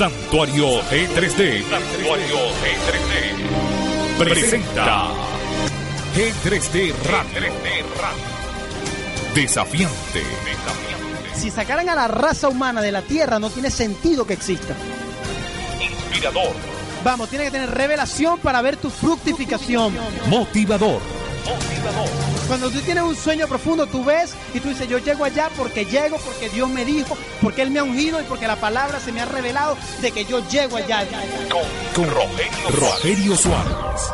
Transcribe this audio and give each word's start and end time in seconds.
Santuario 0.00 0.80
G3D. 0.84 1.62
Santuario 1.68 2.38
G3D. 2.62 4.18
Presenta 4.18 5.08
G3D 6.16 6.94
Radio. 7.04 7.52
Desafiante. 9.34 10.22
Si 11.36 11.50
sacaran 11.50 11.90
a 11.90 11.94
la 11.94 12.08
raza 12.08 12.48
humana 12.48 12.80
de 12.80 12.92
la 12.92 13.02
Tierra, 13.02 13.38
no 13.38 13.50
tiene 13.50 13.70
sentido 13.70 14.26
que 14.26 14.32
exista. 14.32 14.74
Inspirador. 15.78 16.54
Vamos, 17.04 17.28
tiene 17.28 17.44
que 17.44 17.50
tener 17.50 17.70
revelación 17.70 18.38
para 18.38 18.62
ver 18.62 18.78
tu 18.78 18.88
fructificación. 18.88 19.94
Motivador. 20.28 21.19
Cuando 22.46 22.70
tú 22.70 22.80
tienes 22.80 23.04
un 23.04 23.16
sueño 23.16 23.46
profundo, 23.46 23.86
tú 23.86 24.04
ves 24.04 24.34
y 24.54 24.60
tú 24.60 24.68
dices, 24.68 24.88
yo 24.88 24.98
llego 24.98 25.24
allá 25.24 25.48
porque 25.56 25.84
llego, 25.84 26.16
porque 26.18 26.48
Dios 26.48 26.68
me 26.68 26.84
dijo, 26.84 27.16
porque 27.40 27.62
Él 27.62 27.70
me 27.70 27.78
ha 27.78 27.84
ungido 27.84 28.20
y 28.20 28.24
porque 28.24 28.46
la 28.46 28.56
palabra 28.56 29.00
se 29.00 29.12
me 29.12 29.20
ha 29.20 29.26
revelado 29.26 29.76
de 30.00 30.10
que 30.10 30.24
yo 30.24 30.46
llego 30.48 30.76
allá. 30.76 31.04
Con, 31.50 32.04
con 32.04 32.14
Rogelio, 32.14 32.70
Rogelio 32.70 33.36
Suárez. 33.36 34.10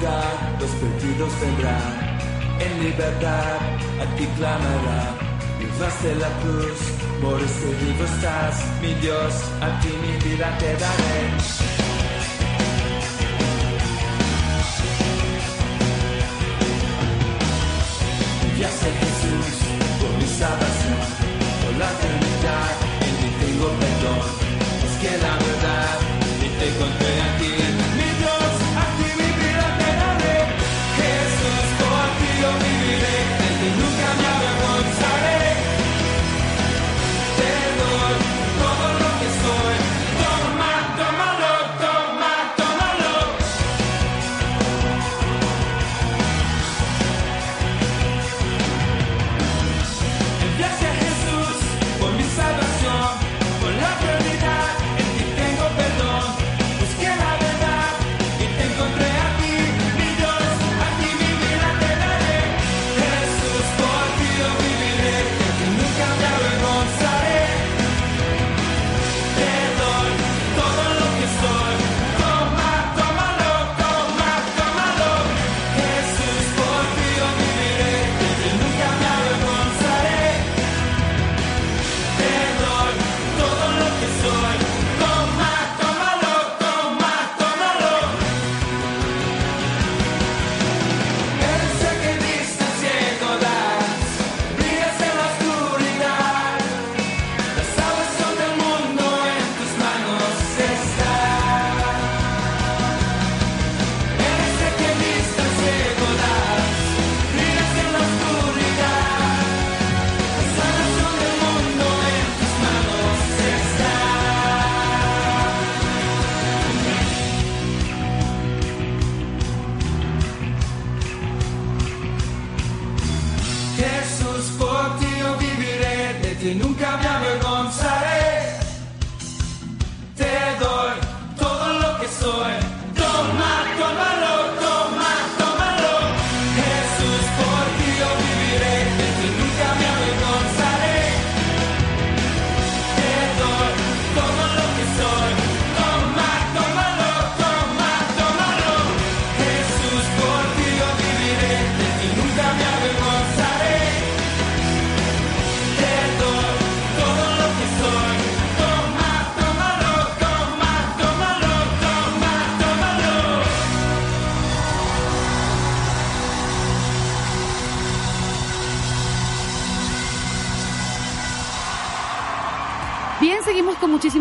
Los 0.02 0.70
perdidos 0.72 1.30
vendrán, 1.42 2.20
en 2.60 2.84
libertad 2.84 3.58
a 4.00 4.16
ti 4.16 4.26
clamará. 4.38 5.16
Llevaste 5.60 6.16
la 6.16 6.30
cruz, 6.40 6.80
por 7.22 7.42
este 7.42 7.68
vivo 7.84 8.04
estás, 8.06 8.64
mi 8.82 8.94
Dios, 8.96 9.34
a 9.60 9.80
ti 9.82 9.90
mi 10.02 10.30
vida 10.30 10.58
te 10.58 10.74
daré. 10.84 11.22
Enviaste 18.46 18.88
a 18.88 18.94
Jesús 19.02 19.48
por 20.00 20.12
mi 20.18 20.28
salvación, 20.28 21.02
por 21.62 21.74
la 21.78 21.90
eternidad, 21.92 22.72
en 23.06 23.16
ti 23.20 23.30
tengo 23.42 23.68
perdón. 23.82 24.22
Es 24.86 24.96
que 25.02 25.12
la 25.18 25.34
verdad, 25.46 25.98
ni 26.40 26.48
te 26.58 26.66
encontré 26.70 27.22
aquí. 27.30 27.52
Mi 27.78 27.79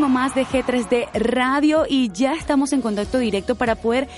más 0.06 0.36
de 0.36 0.46
G3D 0.46 1.08
Radio 1.14 1.84
y 1.88 2.12
ya 2.12 2.34
estamos 2.34 2.72
en 2.72 2.82
contacto 2.82 3.18
directo 3.18 3.56
para 3.56 3.74
poder 3.74 4.08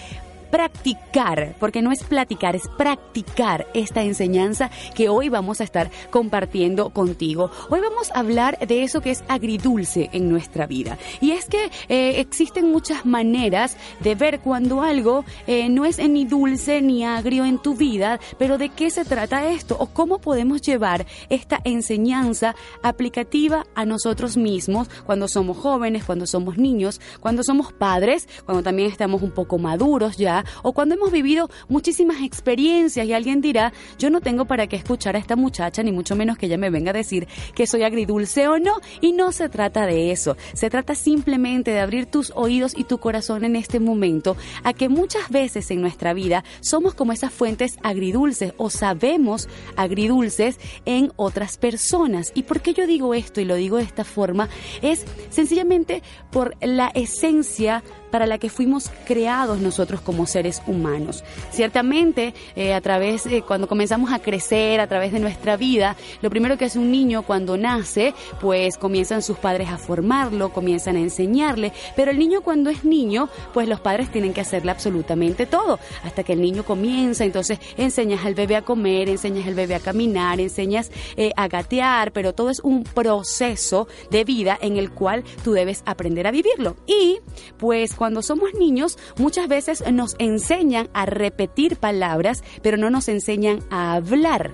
practicar, 0.81 1.57
porque 1.59 1.83
no 1.83 1.93
es 1.93 2.03
platicar, 2.05 2.57
es 2.57 2.67
practicar 2.79 3.67
esta 3.75 4.03
enseñanza 4.03 4.71
que 4.95 5.11
hoy 5.11 5.29
vamos 5.29 5.61
a 5.61 5.65
estar 5.65 5.91
compartiendo 6.11 6.91
contigo. 6.91 7.51
Hoy 7.69 7.81
vamos 7.81 8.11
a 8.13 8.21
hablar 8.21 8.59
de 8.67 8.83
eso 8.83 9.03
que 9.03 9.11
es 9.11 9.23
agridulce 9.29 10.09
en 10.13 10.31
nuestra 10.31 10.67
vida. 10.67 10.97
Y 11.21 11.33
es 11.33 11.45
que 11.47 11.71
eh, 11.89 12.21
existen 12.21 12.71
muchas 12.71 13.05
maneras 13.05 13.77
de 14.01 14.15
ver 14.15 14.41
cuando 14.41 14.83
algo 14.83 15.25
eh, 15.47 15.69
no 15.69 15.85
es 15.85 15.99
ni 15.99 16.25
dulce 16.25 16.81
ni 16.81 17.05
agrio 17.05 17.45
en 17.45 17.59
tu 17.59 17.75
vida, 17.75 18.19
pero 18.39 18.57
de 18.57 18.71
qué 18.71 18.91
se 18.91 19.05
trata 19.05 19.51
esto 19.51 19.77
o 19.79 19.87
cómo 19.87 20.19
podemos 20.19 20.63
llevar 20.63 21.07
esta 21.29 21.61
enseñanza 21.65 22.55
aplicativa 22.83 23.67
a 23.75 23.85
nosotros 23.85 24.39
mismos 24.39 24.89
cuando 25.05 25.29
somos 25.29 25.59
jóvenes, 25.59 26.05
cuando 26.05 26.27
somos 26.27 26.57
niños, 26.57 27.03
cuando 27.21 27.43
somos 27.43 27.71
padres, 27.73 28.29
cuando 28.47 28.63
también 28.63 28.91
estamos 28.91 29.21
un 29.21 29.31
poco 29.31 29.59
maduros 29.59 30.17
ya 30.17 30.45
cuando 30.73 30.95
hemos 30.95 31.13
vivido 31.13 31.51
muchísimas 31.69 32.23
experiencias 32.23 33.07
y 33.07 33.13
alguien 33.13 33.41
dirá, 33.41 33.73
yo 33.99 34.11
no 34.11 34.21
tengo 34.21 34.45
para 34.45 34.67
qué 34.67 34.77
escuchar 34.77 35.17
a 35.17 35.19
esta 35.19 35.37
muchacha, 35.37 35.83
ni 35.83 35.93
mucho 35.93 36.17
menos 36.17 36.39
que 36.39 36.47
ella 36.47 36.59
me 36.59 36.71
venga 36.71 36.91
a 36.91 36.95
decir 36.95 37.29
que 37.55 37.67
soy 37.67 37.83
agridulce 37.83 38.49
o 38.49 38.59
no, 38.59 38.75
y 39.01 39.13
no 39.13 39.33
se 39.33 39.49
trata 39.49 39.87
de 39.87 40.13
eso, 40.13 40.37
se 40.55 40.71
trata 40.71 40.95
simplemente 40.95 41.71
de 41.71 41.81
abrir 41.81 42.07
tus 42.07 42.33
oídos 42.35 42.73
y 42.77 42.85
tu 42.85 42.99
corazón 42.99 43.45
en 43.45 43.57
este 43.57 43.81
momento 43.81 44.37
a 44.65 44.73
que 44.73 44.89
muchas 44.89 45.29
veces 45.31 45.71
en 45.71 45.81
nuestra 45.81 46.13
vida 46.15 46.45
somos 46.61 46.95
como 46.95 47.13
esas 47.13 47.33
fuentes 47.33 47.79
agridulces 47.83 48.53
o 48.57 48.71
sabemos 48.71 49.49
agridulces 49.77 50.59
en 50.85 51.13
otras 51.17 51.59
personas. 51.59 52.33
¿Y 52.35 52.43
por 52.43 52.61
qué 52.61 52.75
yo 52.75 52.87
digo 52.87 53.15
esto 53.15 53.41
y 53.41 53.45
lo 53.45 53.55
digo 53.55 53.77
de 53.77 53.85
esta 53.85 54.05
forma? 54.05 54.49
Es 54.83 55.05
sencillamente 55.31 56.03
por 56.31 56.55
la 56.61 56.89
esencia 56.95 57.83
para 58.11 58.27
la 58.27 58.39
que 58.39 58.51
fuimos 58.51 58.91
creados 59.07 59.61
nosotros 59.61 60.01
como 60.01 60.27
seres 60.27 60.60
humanos. 60.67 61.25
Ciertamente, 61.51 62.35
eh, 62.57 62.75
a 62.75 62.81
través, 62.81 63.25
de 63.25 63.43
cuando 63.43 63.69
comenzamos 63.69 64.13
a 64.13 64.19
crecer, 64.19 64.81
a 64.81 64.87
través 64.87 65.13
de 65.13 65.21
nuestra 65.21 65.57
vida, 65.57 65.97
lo 66.23 66.31
primero 66.31 66.57
que 66.59 66.67
hace 66.67 66.79
un 66.79 66.91
niño 66.91 67.23
cuando 67.23 67.57
nace, 67.57 68.15
pues 68.41 68.77
comienzan 68.77 69.23
sus 69.23 69.39
padres 69.39 69.69
a 69.69 69.79
formarlo, 69.79 70.53
comienzan 70.53 70.97
a 70.97 71.01
enseñarle, 71.01 71.73
pero 71.97 72.11
el 72.11 72.19
niño 72.19 72.43
cuando 72.43 72.71
es 72.71 72.85
niño, 72.85 73.29
pues 73.53 73.69
los 73.69 73.81
padres 73.81 74.11
tienen 74.13 74.33
que 74.33 74.41
hacerle 74.41 74.71
absolutamente 74.71 75.47
todo, 75.47 75.79
hasta 76.05 76.23
que 76.23 76.33
el 76.35 76.41
niño 76.41 76.65
comienza, 76.65 77.25
entonces 77.25 77.59
enseñas 77.77 78.25
al 78.25 78.35
bebé 78.35 78.57
a 78.57 78.63
comer, 78.63 79.09
enseñas 79.09 79.47
al 79.47 79.55
bebé 79.55 79.75
a 79.75 79.81
caminar, 79.81 80.41
enseñas 80.41 80.91
eh, 81.17 81.33
a 81.37 81.49
gatear, 81.49 82.13
pero 82.13 82.35
todo 82.35 82.51
es 82.51 82.61
un 82.61 82.85
proceso 82.85 83.89
de 84.11 84.25
vida 84.25 84.59
en 84.61 84.77
el 84.77 84.91
cual 84.91 85.25
tú 85.43 85.53
debes 85.53 85.83
aprender 85.87 86.27
a 86.27 86.31
vivirlo. 86.31 86.77
Y 86.87 87.21
pues 87.59 87.95
cuando 87.95 88.23
somos 88.23 88.55
niños 88.55 88.99
muchas 89.17 89.49
veces 89.49 89.83
nos 89.93 90.17
enseñan 90.19 90.50
a 90.95 91.07
repetir 91.07 91.77
palabras, 91.77 92.43
pero 92.63 92.77
no 92.77 92.91
nos 92.91 93.09
enseñan 93.09 93.61
a 93.71 93.95
hablar. 93.95 94.51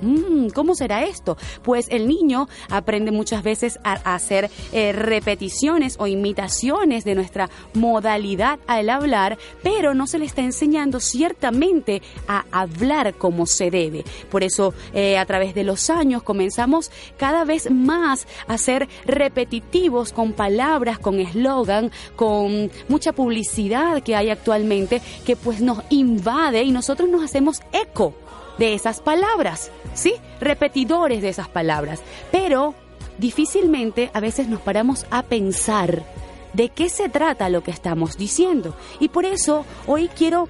Mm, 0.00 0.48
¿Cómo 0.50 0.74
será 0.74 1.04
esto? 1.04 1.36
Pues 1.62 1.88
el 1.90 2.08
niño 2.08 2.48
aprende 2.70 3.10
muchas 3.10 3.42
veces 3.42 3.78
a, 3.84 3.94
hacer 4.14 4.50
eh, 4.72 4.92
repeticiones 4.92 5.96
o 5.98 6.06
imitaciones 6.06 7.04
de 7.04 7.14
nuestra 7.14 7.50
modalidad 7.74 8.58
al 8.66 8.90
hablar, 8.90 9.38
pero 9.62 9.94
no 9.94 10.06
se 10.06 10.18
le 10.18 10.24
está 10.24 10.42
enseñando 10.42 11.00
ciertamente 11.00 12.02
a 12.26 12.44
hablar 12.52 13.14
como 13.14 13.46
se 13.46 13.70
debe. 13.70 14.04
Por 14.30 14.42
eso, 14.42 14.74
eh, 14.92 15.18
a 15.18 15.26
través 15.26 15.54
de 15.54 15.64
los 15.64 15.90
años 15.90 16.22
comenzamos 16.22 16.90
cada 17.16 17.44
vez 17.44 17.70
más 17.70 18.26
a 18.46 18.58
ser 18.58 18.88
repetitivos 19.04 20.12
con 20.12 20.32
palabras, 20.32 20.98
con 20.98 21.20
eslogan, 21.20 21.90
con 22.16 22.70
mucha 22.88 23.12
publicidad 23.12 24.02
que 24.02 24.16
hay 24.16 24.30
actualmente 24.30 25.00
que 25.24 25.36
pues 25.36 25.60
nos 25.60 25.78
invade 25.90 26.62
y 26.62 26.70
nosotros 26.70 27.08
nos 27.08 27.22
hacemos 27.22 27.60
eco 27.72 28.14
de 28.58 28.74
esas 28.74 29.00
palabras, 29.00 29.70
¿sí? 29.94 30.14
Repetidores 30.40 31.22
de 31.22 31.28
esas 31.28 31.48
palabras. 31.48 32.00
Pero 32.30 32.74
difícilmente 33.18 34.10
a 34.12 34.20
veces 34.20 34.48
nos 34.48 34.60
paramos 34.60 35.06
a 35.10 35.22
pensar 35.22 36.04
de 36.52 36.70
qué 36.70 36.88
se 36.88 37.08
trata 37.08 37.48
lo 37.48 37.62
que 37.62 37.70
estamos 37.70 38.16
diciendo. 38.16 38.74
Y 39.00 39.08
por 39.08 39.24
eso 39.24 39.64
hoy 39.86 40.08
quiero 40.08 40.48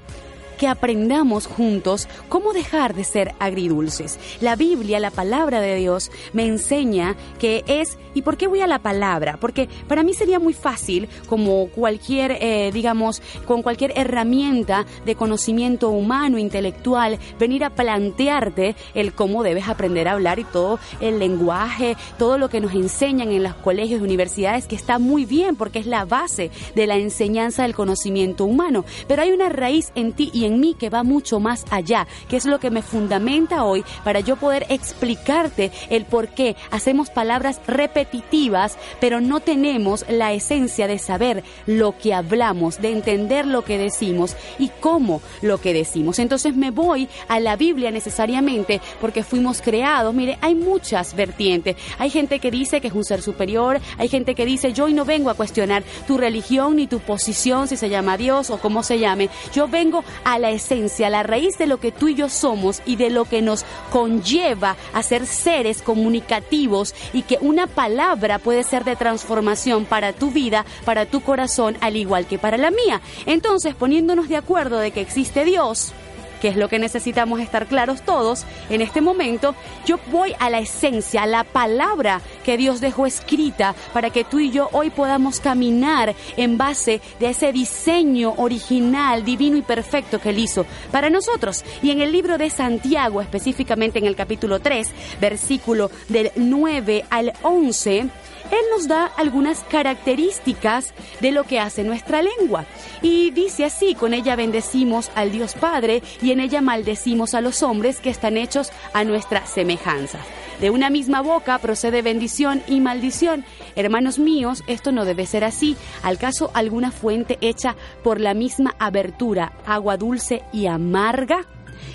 que 0.58 0.68
aprendamos 0.68 1.46
juntos 1.46 2.08
cómo 2.28 2.52
dejar 2.52 2.94
de 2.94 3.04
ser 3.04 3.34
agridulces. 3.38 4.18
La 4.40 4.56
Biblia, 4.56 5.00
la 5.00 5.10
palabra 5.10 5.60
de 5.60 5.76
Dios, 5.76 6.10
me 6.34 6.44
enseña 6.44 7.16
que 7.38 7.64
es, 7.66 7.96
¿y 8.12 8.22
por 8.22 8.36
qué 8.36 8.46
voy 8.46 8.60
a 8.60 8.66
la 8.66 8.80
palabra? 8.80 9.38
Porque 9.40 9.68
para 9.86 10.02
mí 10.02 10.12
sería 10.12 10.38
muy 10.38 10.52
fácil, 10.52 11.08
como 11.28 11.68
cualquier, 11.68 12.32
eh, 12.40 12.70
digamos, 12.72 13.22
con 13.46 13.62
cualquier 13.62 13.92
herramienta 13.96 14.84
de 15.06 15.14
conocimiento 15.14 15.88
humano, 15.90 16.38
intelectual, 16.38 17.18
venir 17.38 17.64
a 17.64 17.70
plantearte 17.70 18.74
el 18.94 19.14
cómo 19.14 19.42
debes 19.42 19.68
aprender 19.68 20.08
a 20.08 20.12
hablar 20.12 20.38
y 20.38 20.44
todo 20.44 20.80
el 21.00 21.18
lenguaje, 21.18 21.96
todo 22.18 22.36
lo 22.36 22.48
que 22.48 22.60
nos 22.60 22.74
enseñan 22.74 23.30
en 23.30 23.44
los 23.44 23.54
colegios 23.54 24.00
y 24.00 24.04
universidades, 24.04 24.66
que 24.66 24.76
está 24.76 24.98
muy 24.98 25.24
bien 25.24 25.54
porque 25.54 25.78
es 25.78 25.86
la 25.86 26.04
base 26.04 26.50
de 26.74 26.86
la 26.86 26.96
enseñanza 26.96 27.62
del 27.62 27.74
conocimiento 27.74 28.44
humano. 28.44 28.84
Pero 29.06 29.22
hay 29.22 29.30
una 29.30 29.48
raíz 29.48 29.92
en 29.94 30.12
ti 30.12 30.30
y 30.32 30.44
en 30.44 30.47
mí 30.50 30.74
que 30.74 30.90
va 30.90 31.02
mucho 31.02 31.40
más 31.40 31.64
allá, 31.70 32.06
que 32.28 32.36
es 32.36 32.44
lo 32.44 32.60
que 32.60 32.70
me 32.70 32.82
fundamenta 32.82 33.64
hoy 33.64 33.84
para 34.04 34.20
yo 34.20 34.36
poder 34.36 34.66
explicarte 34.68 35.70
el 35.90 36.04
por 36.04 36.28
qué 36.28 36.56
hacemos 36.70 37.10
palabras 37.10 37.60
repetitivas, 37.66 38.78
pero 39.00 39.20
no 39.20 39.40
tenemos 39.40 40.04
la 40.08 40.32
esencia 40.32 40.86
de 40.86 40.98
saber 40.98 41.44
lo 41.66 41.96
que 41.98 42.14
hablamos, 42.14 42.80
de 42.80 42.92
entender 42.92 43.46
lo 43.46 43.64
que 43.64 43.78
decimos 43.78 44.36
y 44.58 44.70
cómo 44.80 45.20
lo 45.42 45.60
que 45.60 45.72
decimos. 45.72 46.18
Entonces 46.18 46.56
me 46.56 46.70
voy 46.70 47.08
a 47.28 47.40
la 47.40 47.56
Biblia 47.56 47.90
necesariamente 47.90 48.80
porque 49.00 49.24
fuimos 49.24 49.60
creados. 49.60 50.14
Mire, 50.14 50.38
hay 50.40 50.54
muchas 50.54 51.14
vertientes. 51.14 51.76
Hay 51.98 52.10
gente 52.10 52.38
que 52.40 52.50
dice 52.50 52.80
que 52.80 52.88
es 52.88 52.94
un 52.94 53.04
ser 53.04 53.22
superior, 53.22 53.80
hay 53.98 54.08
gente 54.08 54.34
que 54.34 54.44
dice 54.46 54.72
yo 54.72 54.84
hoy 54.84 54.94
no 54.94 55.04
vengo 55.04 55.30
a 55.30 55.34
cuestionar 55.34 55.82
tu 56.06 56.18
religión 56.18 56.76
ni 56.76 56.86
tu 56.86 57.00
posición, 57.00 57.68
si 57.68 57.76
se 57.76 57.88
llama 57.88 58.16
Dios 58.16 58.50
o 58.50 58.58
cómo 58.58 58.82
se 58.82 58.98
llame. 58.98 59.28
Yo 59.52 59.68
vengo 59.68 60.04
a 60.24 60.37
la 60.38 60.50
esencia, 60.50 61.10
la 61.10 61.22
raíz 61.22 61.58
de 61.58 61.66
lo 61.66 61.78
que 61.78 61.92
tú 61.92 62.08
y 62.08 62.14
yo 62.14 62.28
somos 62.28 62.82
y 62.86 62.96
de 62.96 63.10
lo 63.10 63.24
que 63.24 63.42
nos 63.42 63.64
conlleva 63.90 64.76
a 64.92 65.02
ser 65.02 65.26
seres 65.26 65.82
comunicativos 65.82 66.94
y 67.12 67.22
que 67.22 67.38
una 67.40 67.66
palabra 67.66 68.38
puede 68.38 68.62
ser 68.62 68.84
de 68.84 68.96
transformación 68.96 69.84
para 69.84 70.12
tu 70.12 70.30
vida, 70.30 70.64
para 70.84 71.06
tu 71.06 71.20
corazón, 71.20 71.76
al 71.80 71.96
igual 71.96 72.26
que 72.26 72.38
para 72.38 72.56
la 72.56 72.70
mía. 72.70 73.00
Entonces, 73.26 73.74
poniéndonos 73.74 74.28
de 74.28 74.36
acuerdo 74.36 74.78
de 74.78 74.90
que 74.90 75.00
existe 75.00 75.44
Dios, 75.44 75.92
que 76.40 76.48
es 76.48 76.56
lo 76.56 76.68
que 76.68 76.78
necesitamos 76.78 77.40
estar 77.40 77.66
claros 77.66 78.02
todos 78.02 78.44
en 78.70 78.80
este 78.80 79.00
momento, 79.00 79.54
yo 79.86 79.98
voy 80.10 80.34
a 80.38 80.50
la 80.50 80.58
esencia, 80.58 81.22
a 81.22 81.26
la 81.26 81.44
palabra 81.44 82.20
que 82.44 82.56
Dios 82.56 82.80
dejó 82.80 83.06
escrita 83.06 83.74
para 83.92 84.10
que 84.10 84.24
tú 84.24 84.38
y 84.38 84.50
yo 84.50 84.68
hoy 84.72 84.90
podamos 84.90 85.40
caminar 85.40 86.14
en 86.36 86.58
base 86.58 87.00
de 87.20 87.30
ese 87.30 87.52
diseño 87.52 88.34
original, 88.36 89.24
divino 89.24 89.56
y 89.56 89.62
perfecto 89.62 90.20
que 90.20 90.30
Él 90.30 90.38
hizo 90.38 90.66
para 90.90 91.10
nosotros. 91.10 91.64
Y 91.82 91.90
en 91.90 92.00
el 92.00 92.12
libro 92.12 92.38
de 92.38 92.50
Santiago, 92.50 93.20
específicamente 93.20 93.98
en 93.98 94.06
el 94.06 94.16
capítulo 94.16 94.60
3, 94.60 94.88
versículo 95.20 95.90
del 96.08 96.30
9 96.36 97.04
al 97.10 97.32
11, 97.42 98.08
él 98.50 98.64
nos 98.70 98.88
da 98.88 99.06
algunas 99.06 99.64
características 99.64 100.94
de 101.20 101.32
lo 101.32 101.44
que 101.44 101.60
hace 101.60 101.84
nuestra 101.84 102.22
lengua. 102.22 102.66
Y 103.02 103.30
dice 103.30 103.64
así, 103.64 103.94
con 103.94 104.14
ella 104.14 104.36
bendecimos 104.36 105.10
al 105.14 105.32
Dios 105.32 105.54
Padre 105.54 106.02
y 106.22 106.32
en 106.32 106.40
ella 106.40 106.60
maldecimos 106.60 107.34
a 107.34 107.40
los 107.40 107.62
hombres 107.62 108.00
que 108.00 108.10
están 108.10 108.36
hechos 108.36 108.70
a 108.92 109.04
nuestra 109.04 109.46
semejanza. 109.46 110.18
De 110.60 110.70
una 110.70 110.90
misma 110.90 111.22
boca 111.22 111.58
procede 111.58 112.02
bendición 112.02 112.62
y 112.66 112.80
maldición. 112.80 113.44
Hermanos 113.76 114.18
míos, 114.18 114.64
esto 114.66 114.90
no 114.90 115.04
debe 115.04 115.24
ser 115.24 115.44
así. 115.44 115.76
¿Al 116.02 116.18
caso 116.18 116.50
alguna 116.52 116.90
fuente 116.90 117.38
hecha 117.40 117.76
por 118.02 118.20
la 118.20 118.34
misma 118.34 118.74
abertura, 118.80 119.52
agua 119.66 119.96
dulce 119.96 120.42
y 120.52 120.66
amarga? 120.66 121.46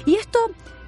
Y 0.05 0.15
esto 0.15 0.39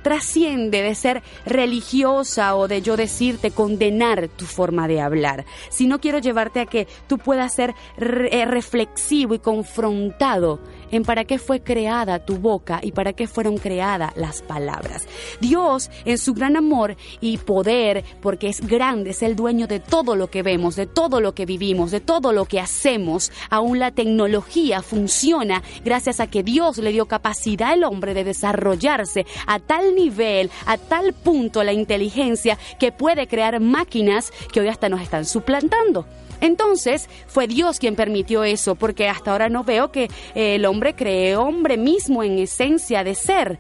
trasciende 0.06 0.84
de 0.84 0.94
ser 0.94 1.24
religiosa 1.48 2.56
o 2.56 2.68
de 2.68 2.84
yo 2.84 2.96
decirte 2.96 3.50
condenar 3.50 4.28
tu 4.28 4.46
forma 4.46 4.88
de 4.88 5.02
hablar, 5.02 5.46
sino 5.70 6.00
quiero 6.00 6.20
llevarte 6.20 6.60
a 6.60 6.68
que 6.68 6.88
tú 7.08 7.18
puedas 7.18 7.56
ser 7.56 7.74
eh, 7.98 8.46
reflexivo 8.46 9.34
y 9.34 9.40
confrontado 9.40 10.60
en 10.96 11.04
para 11.04 11.26
qué 11.26 11.38
fue 11.38 11.62
creada 11.62 12.20
tu 12.20 12.38
boca 12.38 12.80
y 12.82 12.92
para 12.92 13.14
qué 13.14 13.28
fueron 13.28 13.58
creadas 13.58 14.16
las 14.16 14.42
palabras. 14.42 15.08
Dios, 15.42 15.90
en 16.06 16.18
su 16.18 16.34
gran 16.34 16.56
amor 16.56 16.96
y 17.22 17.38
poder, 17.38 18.04
porque 18.22 18.48
es 18.50 18.66
grande, 18.66 19.10
es 19.12 19.22
el 19.22 19.36
dueño 19.36 19.68
de 19.68 19.80
todo 19.80 20.16
lo 20.16 20.30
que 20.30 20.44
vemos, 20.44 20.76
de 20.76 20.86
todo 20.86 21.20
lo 21.20 21.36
que 21.36 21.46
vivimos, 21.46 21.92
de 21.92 22.00
todo 22.00 22.32
lo 22.32 22.46
que 22.46 22.60
hacemos. 22.60 23.32
Aún 23.50 23.80
la 23.80 23.92
tecnología 23.92 24.82
funciona 24.82 25.64
gracias 25.84 26.20
a 26.20 26.28
que 26.28 26.44
Dios 26.44 26.78
le 26.78 26.92
dio 26.92 27.08
capacidad 27.08 27.72
al 27.72 27.84
hombre 27.84 28.14
de 28.14 28.24
desarrollarse 28.24 29.26
a 29.48 29.60
tal 29.60 29.96
nivel, 29.96 30.50
a 30.66 30.78
tal 30.78 31.14
punto 31.14 31.64
la 31.64 31.74
inteligencia 31.74 32.58
que 32.80 32.92
puede 32.92 33.28
crear 33.28 33.60
máquinas 33.60 34.32
que 34.52 34.62
hoy 34.62 34.68
hasta 34.70 34.90
nos 34.90 35.02
están 35.02 35.26
suplantando. 35.26 36.06
Entonces 36.42 37.10
fue 37.28 37.48
Dios 37.48 37.80
quien 37.80 37.96
permitió 37.96 38.44
eso, 38.44 38.76
porque 38.76 39.08
hasta 39.08 39.32
ahora 39.32 39.50
no 39.50 39.64
veo 39.64 39.92
que 39.92 40.06
eh, 40.36 40.56
el 40.56 40.66
hombre 40.66 40.96
cree 40.96 41.36
hombre 41.36 41.78
mismo 41.78 42.24
en 42.24 42.40
esencia 42.40 43.04
de 43.04 43.16
ser. 43.16 43.60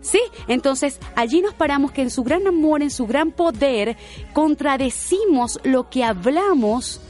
¿Sí? 0.00 0.20
Entonces 0.48 0.98
allí 1.14 1.40
nos 1.42 1.54
paramos 1.54 1.92
que 1.92 2.02
en 2.02 2.10
su 2.10 2.24
gran 2.24 2.46
amor, 2.48 2.82
en 2.82 2.90
su 2.90 3.06
gran 3.06 3.30
poder, 3.30 3.96
contradecimos 4.32 5.60
lo 5.62 5.90
que 5.90 6.02
hablamos 6.02 7.00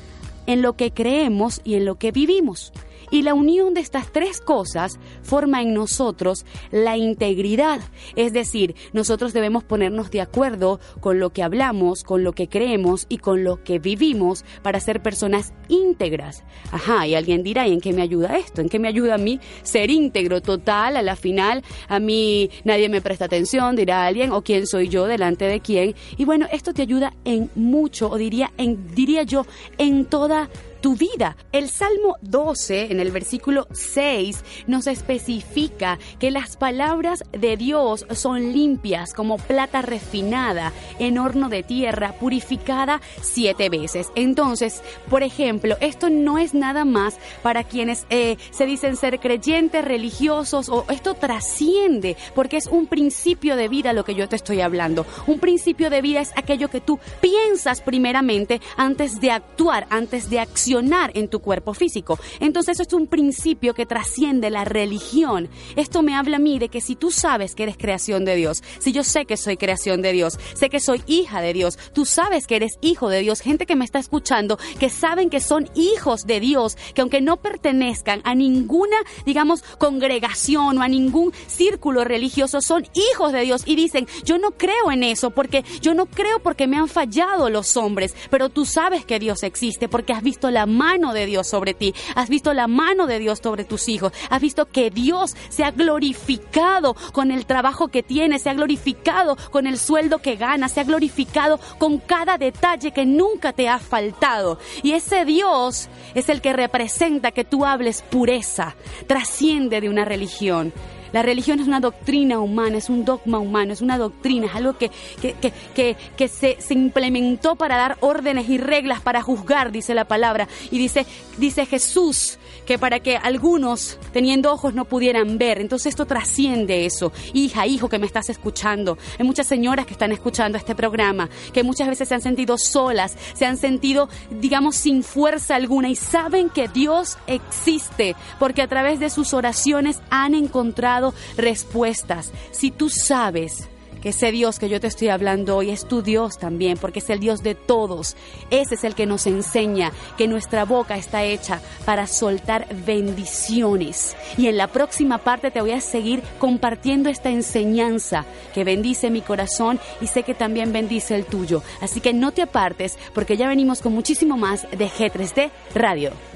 en 0.47 0.61
lo 0.61 0.75
que 0.75 0.93
creemos 0.93 1.61
y 1.65 1.75
en 1.77 1.87
lo 1.87 1.95
que 1.95 2.13
vivimos. 2.13 2.73
Y 3.13 3.23
la 3.23 3.35
unión 3.35 3.75
de 3.75 3.81
estas 3.83 4.11
tres 4.11 4.41
cosas 4.41 4.99
forma 5.23 5.61
en 5.61 5.75
nosotros 5.75 6.47
la 6.71 6.97
integridad. 6.97 7.81
Es 8.17 8.33
decir, 8.33 8.75
nosotros 8.95 9.35
debemos 9.35 9.65
ponernos 9.65 10.11
de 10.11 10.23
acuerdo 10.23 10.81
con 11.01 11.21
lo 11.21 11.31
que 11.31 11.43
hablamos, 11.43 12.05
con 12.05 12.25
lo 12.25 12.33
que 12.33 12.49
creemos 12.49 13.05
y 13.11 13.19
con 13.19 13.45
lo 13.45 13.63
que 13.63 13.79
vivimos 13.79 14.47
para 14.63 14.81
ser 14.81 15.03
personas 15.03 15.53
íntegras. 15.69 16.43
Ajá, 16.71 17.07
y 17.07 17.15
alguien 17.15 17.43
dirá, 17.43 17.69
¿y 17.69 17.75
en 17.75 17.83
qué 17.83 17.93
me 17.93 18.01
ayuda 18.01 18.39
esto? 18.39 18.63
¿En 18.63 18.71
qué 18.71 18.79
me 18.79 18.89
ayuda 18.89 19.17
a 19.17 19.19
mí 19.19 19.39
ser 19.63 19.91
íntegro 19.91 20.41
total? 20.41 20.97
A 20.97 21.03
la 21.03 21.15
final, 21.15 21.63
a 21.89 22.01
mí 22.01 22.49
nadie 22.65 22.89
me 22.89 23.03
presta 23.03 23.27
atención, 23.27 23.77
dirá 23.77 24.07
alguien, 24.07 24.33
o 24.33 24.41
quién 24.41 24.67
soy 24.67 24.89
yo 24.89 25.05
delante 25.05 25.45
de 25.45 25.61
quién. 25.61 25.95
Y 26.17 26.25
bueno, 26.25 26.47
esto 26.51 26.73
te 26.73 26.81
ayuda 26.81 27.13
en 27.27 27.51
mucho, 27.55 28.09
o 28.09 28.17
diría, 28.17 28.53
en, 28.57 28.95
diría 28.95 29.23
yo, 29.23 29.45
en 29.77 30.07
toda 30.07 30.49
tu 30.83 30.97
vida. 30.97 31.37
El 31.53 31.71
Salmo 31.71 32.17
12, 32.23 32.91
en 32.91 32.99
el 32.99 33.13
versículo 33.13 33.69
6, 33.71 34.45
nos 34.67 34.89
especifica 34.89 35.99
que 36.19 36.33
las 36.33 36.57
palabras 36.57 37.23
de 37.31 37.57
Dios 37.57 38.05
son 38.11 38.53
limpias 38.53 39.15
como 39.15 39.39
plata 39.39 39.81
refinada 39.81 40.73
en 40.99 41.19
horno 41.19 41.49
de 41.49 41.63
tierra, 41.63 42.15
purificada 42.19 43.01
siete 43.23 43.71
veces. 43.71 44.11
Entonces, 44.17 44.83
por 45.09 45.23
ejemplo, 45.23 45.77
esto 45.81 46.11
no 46.11 46.37
es 46.37 46.53
nada 46.53 46.85
más 46.85 47.17
para 47.43 47.63
quienes 47.63 48.05
eh, 48.11 48.37
se 48.51 48.67
dicen 48.67 48.97
ser 48.97 49.21
creyentes, 49.21 49.85
religiosos, 49.85 50.69
o 50.69 50.85
esto 50.91 51.15
trasciende, 51.15 52.17
porque 52.35 52.57
es 52.57 52.67
un 52.67 52.87
principio 52.87 53.55
de 53.55 53.69
vida 53.69 53.93
lo 53.93 54.05
que 54.05 54.17
yo 54.17 54.29
te 54.29 54.37
estoy 54.37 54.61
hablando. 54.61 55.07
Un 55.29 55.39
principio 55.39 55.91
de 55.91 56.03
vida 56.03 56.21
es 56.21 56.33
aquello 56.35 56.69
que 56.69 56.81
tú 56.81 56.99
piensas 57.21 57.81
primeramente 57.81 58.61
antes 58.77 59.21
de 59.21 59.31
actuar, 59.31 59.87
antes 59.89 60.29
de 60.29 60.41
accionar 60.41 60.72
en 60.81 61.29
tu 61.29 61.41
cuerpo 61.41 61.75
físico. 61.75 62.19
Entonces 62.41 62.81
esto 62.81 62.97
es 62.97 63.03
un 63.03 63.07
principio 63.07 63.75
que 63.75 63.87
trasciende 63.87 64.51
la 64.51 64.65
religión. 64.65 65.49
Esto 65.77 66.03
me 66.03 66.15
habla 66.15 66.37
a 66.37 66.41
mí 66.41 66.59
de 66.59 66.69
que 66.69 66.81
si 66.81 66.97
tú 66.97 67.11
sabes 67.11 67.55
que 67.55 67.65
eres 67.65 67.77
creación 67.77 68.25
de 68.25 68.37
Dios, 68.37 68.63
si 68.79 68.93
yo 68.93 69.05
sé 69.05 69.27
que 69.27 69.37
soy 69.37 69.57
creación 69.57 70.03
de 70.03 70.13
Dios, 70.13 70.39
sé 70.55 70.71
que 70.71 70.81
soy 70.81 71.03
hija 71.07 71.41
de 71.41 71.53
Dios, 71.53 71.79
tú 71.93 72.05
sabes 72.05 72.47
que 72.47 72.57
eres 72.57 72.79
hijo 72.81 73.09
de 73.09 73.21
Dios, 73.21 73.41
gente 73.41 73.67
que 73.67 73.77
me 73.77 73.85
está 73.85 73.99
escuchando, 73.99 74.59
que 74.79 74.89
saben 74.89 75.31
que 75.31 75.41
son 75.41 75.69
hijos 75.75 76.27
de 76.27 76.41
Dios, 76.41 76.77
que 76.95 77.03
aunque 77.03 77.21
no 77.21 77.37
pertenezcan 77.37 78.23
a 78.25 78.35
ninguna, 78.35 78.97
digamos, 79.27 79.63
congregación 79.79 80.79
o 80.79 80.83
a 80.83 80.89
ningún 80.89 81.33
círculo 81.47 82.05
religioso, 82.05 82.61
son 82.61 82.87
hijos 82.95 83.33
de 83.33 83.43
Dios 83.43 83.63
y 83.67 83.77
dicen, 83.77 84.07
yo 84.25 84.39
no 84.39 84.53
creo 84.53 84.91
en 84.91 85.03
eso 85.03 85.31
porque 85.31 85.65
yo 85.81 85.95
no 85.95 86.07
creo 86.07 86.41
porque 86.41 86.67
me 86.67 86.77
han 86.77 86.89
fallado 86.89 87.51
los 87.51 87.77
hombres, 87.77 88.15
pero 88.31 88.49
tú 88.49 88.65
sabes 88.65 89.05
que 89.05 89.19
Dios 89.19 89.43
existe 89.43 89.89
porque 89.89 90.13
has 90.13 90.23
visto 90.23 90.51
la 90.51 90.62
la 90.63 90.67
mano 90.67 91.13
de 91.13 91.27
Dios 91.27 91.49
sobre 91.49 91.75
ti, 91.75 91.93
has 92.15 92.29
visto 92.29 92.55
la 92.55 92.69
mano 92.69 93.09
de 93.09 93.19
Dios 93.19 93.41
sobre 93.43 93.65
tus 93.65 93.89
hijos, 93.89 94.13
has 94.31 94.41
visto 94.41 94.67
que 94.67 94.91
Dios 94.91 95.35
se 95.49 95.65
ha 95.65 95.73
glorificado 95.73 96.95
con 97.13 97.33
el 97.33 97.47
trabajo 97.47 97.89
que 97.89 98.05
tienes, 98.05 98.43
se 98.43 98.51
ha 98.51 98.55
glorificado 98.55 99.37
con 99.51 99.67
el 99.67 99.77
sueldo 99.77 100.21
que 100.21 100.37
ganas, 100.37 100.71
se 100.71 100.81
ha 100.81 100.85
glorificado 100.85 101.59
con 101.79 101.99
cada 101.99 102.39
detalle 102.39 102.93
que 102.93 103.05
nunca 103.05 103.53
te 103.53 103.69
ha 103.69 103.81
faltado. 103.81 104.61
Y 104.85 104.93
ese 104.93 105.25
Dios 105.25 105.89
es 106.15 106.29
el 106.29 106.41
que 106.41 106.53
representa 106.53 107.33
que 107.33 107.45
tú 107.45 107.65
hables 107.65 108.03
pureza, 108.03 108.77
trasciende 109.09 109.81
de 109.81 109.89
una 109.89 110.05
religión. 110.05 110.73
La 111.13 111.23
religión 111.23 111.61
es 111.61 111.67
una 111.67 111.81
doctrina 111.81 112.39
humana, 112.39 112.79
es 112.79 112.89
un 112.89 113.05
dogma 113.05 113.39
humano, 113.39 113.73
es 113.73 113.81
una 113.81 113.99
doctrina, 113.99 114.47
es 114.47 114.55
algo 114.55 114.77
que, 114.77 114.91
que, 115.21 116.29
se, 116.29 116.57
se, 116.61 116.75
implementó 116.75 117.57
para 117.57 117.77
dar 117.77 117.97
órdenes 118.01 118.49
y 118.49 118.59
reglas 118.59 119.01
para 119.01 119.23
juzgar, 119.23 119.73
dice 119.73 119.95
la 119.95 120.07
palabra. 120.07 120.49
Y 120.71 120.79
dice, 120.79 121.07
dice 121.39 121.67
Jesús 121.67 122.39
que 122.67 122.79
para 122.79 123.01
que 123.01 123.17
algunos 123.17 123.99
teniendo 124.13 124.53
ojos 124.53 124.75
no 124.75 124.85
pudieran 124.85 125.39
ver. 125.39 125.61
Entonces 125.61 125.87
esto 125.87 126.07
trasciende 126.07 126.87
eso. 126.87 127.13
Hija, 127.33 127.67
hijo 127.67 127.89
que 127.89 127.99
me 127.99 128.07
estás 128.07 128.31
escuchando. 128.31 128.99
Hay 129.19 129.27
muchas 129.27 129.47
señoras 129.47 129.87
que 129.87 129.93
están 129.93 130.13
escuchando 130.13 130.59
este 130.59 130.75
programa, 130.75 131.29
que 131.53 131.63
muchas 131.63 131.89
veces 131.89 132.09
se 132.09 132.15
han 132.15 132.23
sentido 132.23 132.59
solas, 132.59 133.17
se 133.35 133.47
han 133.47 133.57
sentido, 133.57 134.09
digamos, 134.31 134.77
sin 134.77 135.03
fuerza 135.03 135.57
alguna 135.57 135.89
y 135.89 135.97
saben 135.97 136.51
que 136.51 136.69
Dios 136.69 137.19
existe 137.27 138.15
porque 138.39 138.63
a 138.63 138.69
través 138.69 139.01
de 139.01 139.11
sus 139.11 139.35
oraciones 139.35 140.01
han 140.11 140.35
encontrado 140.35 141.02
respuestas. 141.37 142.31
Si 142.53 142.71
tú 142.71 142.89
sabes 142.89 143.69
que 144.03 144.11
ese 144.11 144.33
Dios 144.33 144.59
que 144.59 144.69
yo 144.69 144.81
te 144.81 144.89
estoy 144.89 145.09
hablando 145.09 145.57
hoy 145.57 145.71
es 145.71 145.87
tu 145.87 146.03
Dios 146.03 146.37
también, 146.37 146.77
porque 146.77 146.99
es 146.99 147.09
el 147.09 147.21
Dios 147.21 147.43
de 147.43 147.55
todos. 147.55 148.17
Ese 148.51 148.75
es 148.75 148.85
el 148.85 148.95
que 148.95 149.07
nos 149.07 149.27
enseña 149.27 149.93
que 150.19 150.29
nuestra 150.29 150.65
boca 150.65 150.97
está 150.97 151.23
hecha 151.23 151.61
para 151.87 152.07
soltar 152.07 152.67
bendiciones. 152.85 154.17
Y 154.37 154.49
en 154.49 154.57
la 154.57 154.67
próxima 154.67 155.19
parte 155.19 155.51
te 155.51 155.61
voy 155.61 155.71
a 155.71 155.81
seguir 155.81 156.23
compartiendo 156.39 157.09
esta 157.09 157.31
enseñanza 157.31 158.27
que 158.53 158.65
bendice 158.65 159.11
mi 159.11 159.23
corazón 159.23 159.79
y 160.01 160.09
sé 160.09 160.25
que 160.25 160.35
también 160.35 160.73
bendice 160.73 161.15
el 161.15 161.25
tuyo. 161.25 161.63
Así 161.81 162.01
que 162.01 162.13
no 162.13 162.33
te 162.33 162.43
apartes 162.43 162.99
porque 163.15 163.37
ya 163.37 163.49
venimos 163.49 163.81
con 163.81 163.95
muchísimo 163.95 164.37
más 164.37 164.69
de 164.71 164.89
G3D 164.89 165.51
Radio. 165.75 166.32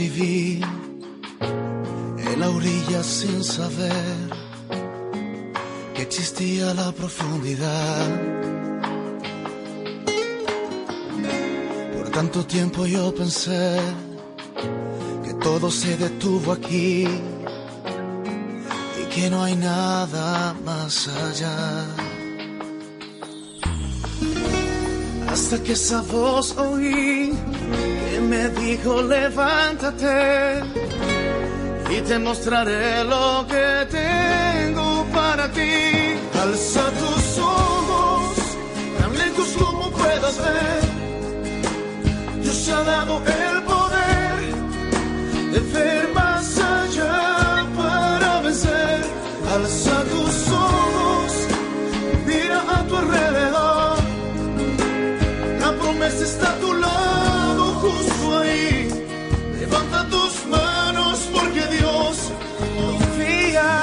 Viví 0.00 0.62
en 2.28 2.40
la 2.40 2.48
orilla 2.48 3.02
sin 3.02 3.44
saber 3.44 4.16
que 5.94 6.02
existía 6.08 6.72
la 6.72 6.90
profundidad. 6.92 8.06
Por 11.94 12.06
tanto 12.16 12.38
tiempo 12.46 12.86
yo 12.86 13.14
pensé 13.14 13.78
que 15.24 15.32
todo 15.48 15.70
se 15.70 15.90
detuvo 16.04 16.52
aquí 16.52 17.06
y 19.00 19.04
que 19.14 19.24
no 19.28 19.44
hay 19.44 19.56
nada 19.56 20.54
más 20.64 20.92
allá. 21.26 21.58
Hasta 25.32 25.62
que 25.62 25.72
esa 25.72 26.00
voz 26.02 26.56
oí 26.56 27.32
me 28.20 28.48
dijo 28.50 29.02
levántate 29.02 30.62
y 31.90 32.00
te 32.02 32.18
mostraré 32.18 33.04
lo 33.04 33.46
que 33.48 33.86
tengo 33.90 35.04
para 35.12 35.50
ti. 35.50 35.72
Alza 36.42 36.84
tus 37.00 37.38
ojos, 37.38 38.36
tan 38.98 39.18
lejos 39.18 39.48
como 39.58 39.90
puedas 39.90 40.36
ver. 40.38 40.82
Dios 42.42 42.68
ha 42.68 42.82
dado 42.84 43.22
el 43.26 43.62
poder 43.62 44.38
de 45.52 45.60
ver 45.74 46.12
más 46.14 46.58
allá 46.58 47.66
para 47.76 48.40
vencer. 48.42 49.00
Alza 49.54 50.04
tus 50.04 50.52
ojos, 50.52 51.32
mira 52.26 52.60
a 52.76 52.84
tu 52.86 52.96
alrededor. 52.96 53.98
La 55.60 55.72
promesa 55.72 56.24
está 56.24 56.50
a 56.52 56.60
tu 56.60 56.74
lado. 56.74 57.09
Levanta 59.70 60.08
tus 60.08 60.46
manos 60.46 61.28
porque 61.32 61.64
Dios 61.76 62.32
confía 62.76 63.82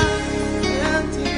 en 0.92 1.12
ti. 1.12 1.38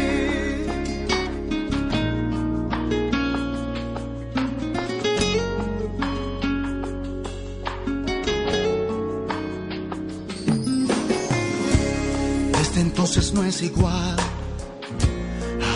Desde 12.58 12.82
entonces 12.82 13.34
no 13.34 13.44
es 13.44 13.62
igual. 13.62 14.15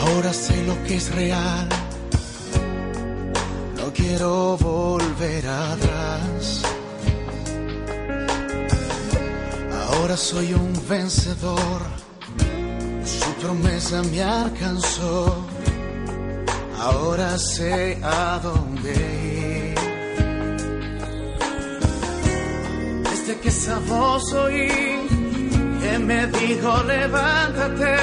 Ahora 0.01 0.34
sé 0.34 0.63
lo 0.65 0.84
que 0.86 0.96
es 0.96 1.13
real. 1.13 1.70
No 3.77 3.94
quiero 3.94 4.58
volver 4.58 5.48
atrás. 5.48 6.62
Ahora 10.04 10.18
soy 10.18 10.54
un 10.54 10.74
vencedor, 10.90 11.82
su 13.06 13.34
promesa 13.36 14.04
me 14.12 14.22
alcanzó, 14.22 15.48
ahora 16.78 17.38
sé 17.38 17.98
a 18.04 18.38
dónde 18.44 18.92
ir. 18.92 19.80
Desde 23.10 23.40
que 23.40 23.48
esa 23.48 23.80
voz 23.80 24.30
que 24.50 26.00
me 26.00 26.28
dijo 26.28 26.84
levántate 26.84 27.96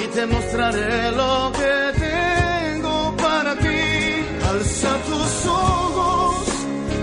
y 0.00 0.06
te 0.14 0.26
mostraré 0.26 1.10
lo 1.10 1.50
que 1.58 1.98
tengo 1.98 3.16
para 3.16 3.56
ti. 3.56 4.26
Alza 4.48 4.96
tus 5.08 5.46
ojos, 5.48 6.36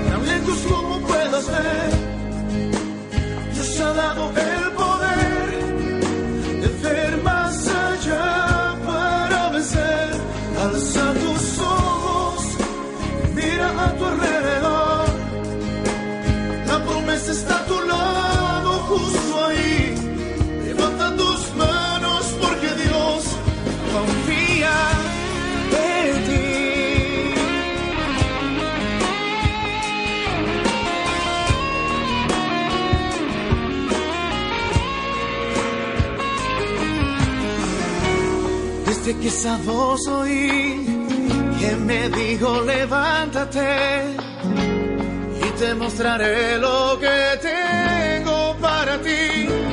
tan 0.10 0.26
lejos 0.26 0.60
como 0.72 1.02
puedas 1.02 1.46
ver. 1.46 2.07
Desde 38.88 39.17
que 39.20 39.27
esa 39.27 39.58
voz 39.58 40.08
oí 40.08 40.86
que 41.60 41.75
me 41.75 42.10
dijo 42.10 42.62
levántate 42.62 44.15
y 45.46 45.50
te 45.60 45.75
mostraré 45.75 46.58
lo 46.58 46.98
que 46.98 47.17
tengo 47.41 48.56
para 48.62 48.98
ti. 49.01 49.67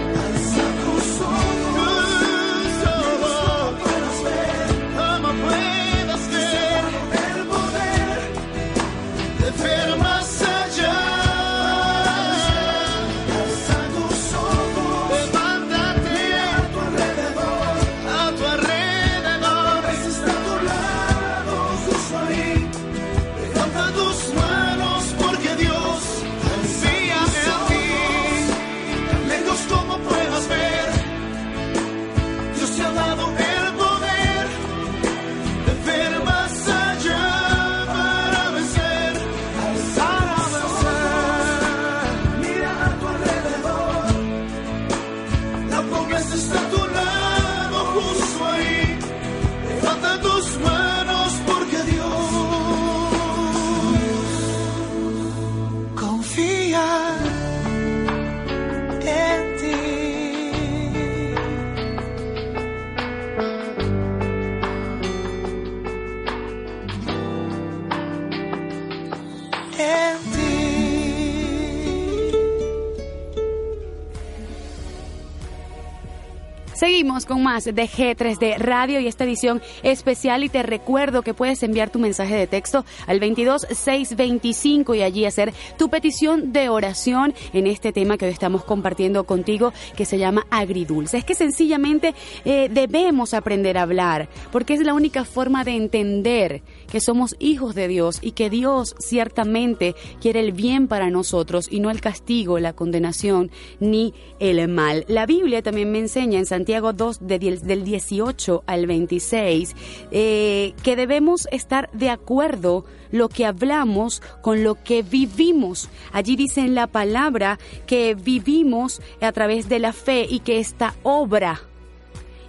Con 77.15 77.45
más 77.45 77.65
de 77.65 77.73
G3D 77.73 78.59
Radio 78.59 78.99
y 78.99 79.07
esta 79.07 79.23
edición 79.23 79.63
especial 79.85 80.43
y 80.43 80.49
te 80.49 80.65
recuerdo 80.65 81.23
que 81.23 81.33
puedes 81.33 81.63
enviar 81.63 81.89
tu 81.89 82.01
mensaje 82.01 82.35
de 82.35 82.49
texto 82.49 82.85
al 83.07 83.21
22625 83.21 84.97
y 84.97 85.03
allí 85.03 85.25
hacer 85.25 85.55
tu 85.79 85.89
petición 85.89 86.53
de 86.53 86.69
oración 86.69 87.33
en 87.53 87.69
este 87.69 87.93
tema 87.93 88.19
que 88.19 88.25
hoy 88.27 88.33
estamos 88.33 88.65
compartiendo 88.65 89.23
contigo 89.25 89.73
que 89.97 90.07
se 90.07 90.19
llama 90.19 90.45
agridulce. 90.51 91.19
Es 91.19 91.25
que 91.25 91.37
sencillamente 91.37 92.17
eh, 92.45 92.69
debemos 92.69 93.33
aprender 93.33 93.79
a 93.79 93.83
hablar 93.83 94.29
porque 94.51 94.75
es 94.75 94.81
la 94.81 94.93
única 94.93 95.25
forma 95.25 95.63
de 95.63 95.77
entender 95.77 96.63
que 96.91 96.99
somos 97.01 97.37
hijos 97.39 97.77
de 97.77 97.87
Dios 97.87 98.19
y 98.23 98.33
que 98.33 98.51
Dios 98.51 98.97
ciertamente 98.99 99.95
quiere 100.21 100.41
el 100.41 100.51
bien 100.51 100.89
para 100.89 101.11
nosotros 101.11 101.69
y 101.71 101.79
no 101.79 101.91
el 101.91 102.01
castigo, 102.01 102.59
la 102.59 102.73
condenación 102.73 103.53
ni 103.79 104.15
el 104.41 104.67
mal. 104.67 105.05
La 105.07 105.27
Biblia 105.27 105.63
también 105.63 105.93
me 105.93 106.01
enseña 106.01 106.41
en 106.41 106.47
Santiago 106.47 106.93
2 106.93 107.04
del 107.21 107.85
18 107.85 108.65
al 108.67 108.87
26 108.87 109.77
eh, 110.11 110.75
que 110.83 110.97
debemos 110.97 111.47
estar 111.51 111.91
de 111.93 112.11
acuerdo 112.11 112.85
lo 113.11 113.29
que 113.29 113.47
hablamos 113.47 114.23
con 114.43 114.65
lo 114.65 114.83
que 114.83 115.03
vivimos. 115.03 115.89
Allí 116.13 116.37
dice 116.37 116.61
en 116.61 116.75
la 116.75 116.87
palabra 116.87 117.59
que 117.87 118.15
vivimos 118.15 119.01
a 119.21 119.33
través 119.33 119.69
de 119.69 119.79
la 119.79 119.93
fe 119.93 120.27
y 120.29 120.41
que 120.41 120.59
esta 120.59 120.95
obra 121.03 121.61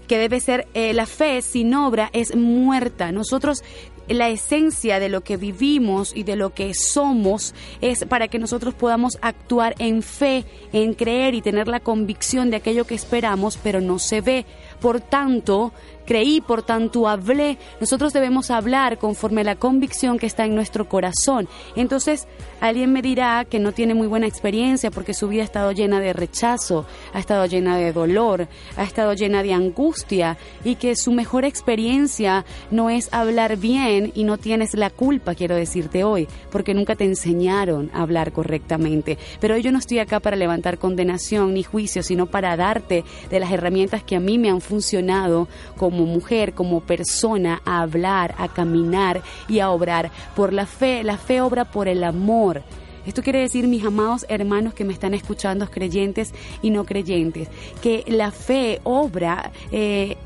que 0.08 0.18
debe 0.18 0.39
ser 0.39 0.68
eh, 0.74 0.94
la 0.94 1.06
fe 1.06 1.41
sin 1.41 1.74
obra 1.74 2.10
es 2.13 2.36
muerta. 2.36 3.12
Nosotros 3.12 3.63
la 4.08 4.30
esencia 4.30 5.00
de 5.00 5.10
lo 5.10 5.22
que 5.22 5.38
vivimos 5.38 6.15
y 6.15 6.24
de 6.24 6.36
lo 6.36 6.54
que 6.54 6.74
somos 6.74 7.54
es 7.82 8.06
para 8.06 8.28
que 8.28 8.39
nosotros 8.39 8.74
podamos 8.74 9.18
actuar 9.22 9.76
en 9.80 10.02
fe, 10.04 10.46
en 10.74 10.94
creer 10.94 11.34
y 11.34 11.41
tener 11.41 11.68
la 11.68 11.80
convicción 11.80 12.50
de 12.50 12.58
aquello 12.58 12.86
que 12.86 12.96
esperamos, 12.96 13.58
pero 13.62 13.82
no 13.82 14.00
se 14.00 14.22
ve. 14.22 14.46
Por 14.80 15.02
tanto, 15.02 15.74
creí, 16.06 16.41
por 16.41 16.63
tanto 16.63 17.08
hablé. 17.08 17.58
Nosotros 17.80 18.13
debemos 18.13 18.52
hablar 18.52 18.98
conforme 18.98 19.41
a 19.41 19.46
la 19.46 19.56
convicción 19.56 20.20
que 20.20 20.28
está 20.28 20.46
en 20.46 20.56
nuestro 20.56 20.88
corazón. 20.88 21.48
Entonces, 21.76 22.28
alguien 22.62 22.91
me 22.94 23.02
dirá 23.02 23.46
que 23.46 23.60
no 23.60 23.72
tiene 23.72 23.94
muy 23.94 24.08
buena 24.08 24.28
experiencia 24.28 24.91
porque 24.91 25.13
su 25.13 25.28
vida 25.28 25.41
ha 25.41 25.46
estado 25.46 25.72
llena 25.72 26.00
de 26.00 26.13
rechazo, 26.13 26.86
ha 27.13 27.20
estado 27.20 27.46
llena 27.46 27.78
de 27.78 27.94
dolor, 27.94 28.48
ha 28.78 28.84
estado 28.84 29.13
llena 29.13 29.44
de 29.44 29.54
angustia 29.54 30.38
y 30.63 30.76
que 30.76 30.96
su 30.96 31.12
mejor 31.12 31.46
experiencia 31.46 32.46
no 32.72 32.89
es 32.89 33.10
hablar 33.12 33.58
bien 33.58 34.12
y 34.15 34.24
no 34.24 34.38
tienes 34.38 34.74
la 34.74 34.89
culpa, 34.89 35.36
quiero 35.36 35.56
decirte 35.56 36.04
hoy, 36.04 36.28
porque 36.52 36.74
nunca 36.74 36.96
te 36.96 37.06
enseñaron 37.06 37.91
a 37.94 38.02
hablar 38.02 38.32
correctamente. 38.32 39.18
Pero 39.39 39.58
yo 39.58 39.72
no 39.72 39.80
estoy 39.80 40.00
acá 40.00 40.20
para 40.20 40.36
levantar 40.36 40.78
condenación 40.78 41.54
ni 41.54 41.63
juicio, 41.63 42.04
sino 42.04 42.26
para 42.28 42.56
darte 42.58 43.04
de 43.30 43.39
las 43.39 43.52
herramientas 43.52 44.04
que 44.04 44.15
a 44.15 44.20
mí 44.20 44.38
me 44.38 44.50
han 44.50 44.62
funcionado 44.62 45.48
como 45.78 45.94
mujer, 46.03 46.53
como 46.53 46.81
persona, 46.81 47.62
a 47.65 47.81
hablar, 47.81 48.36
a 48.38 48.49
caminar 48.49 49.21
y 49.47 49.60
a 49.60 49.69
obrar 49.69 50.12
por 50.36 50.51
la 50.51 50.65
fe. 50.65 51.03
La 51.03 51.17
fe 51.17 51.41
obra 51.41 51.65
por 51.65 51.88
el 51.88 52.03
amor. 52.03 52.63
Esto 53.05 53.21
quiere 53.21 53.39
decir, 53.39 53.67
mis 53.67 53.86
amados 53.86 54.25
hermanos 54.29 54.73
que 54.73 54.84
me 54.84 54.93
están 54.93 55.13
escuchando, 55.13 55.69
creyentes 55.69 56.34
y 56.62 56.71
no 56.71 56.86
creyentes, 56.86 57.49
que 57.81 58.03
la 58.08 58.31
fe 58.31 58.81
obra, 58.84 59.51
eh, 59.71 60.17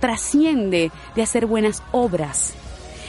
trasciende 0.00 0.90
de 1.14 1.22
hacer 1.22 1.46
buenas 1.46 1.82
obras. 1.92 2.54